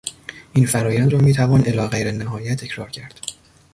این 0.53 0.65
فرآیند 0.65 1.13
را 1.13 1.19
میتوان 1.19 1.61
الی 1.65 1.87
غیر 1.87 2.07
النهایه 2.07 2.55
تکرار 2.55 2.89
کرد. 2.89 3.19